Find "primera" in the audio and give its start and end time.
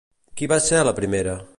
1.03-1.41